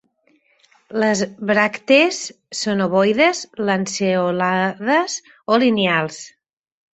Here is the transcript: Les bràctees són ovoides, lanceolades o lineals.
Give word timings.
Les 1.01 1.19
bràctees 1.49 2.21
són 2.61 2.81
ovoides, 2.85 3.43
lanceolades 3.71 5.19
o 5.57 5.61
lineals. 5.67 6.19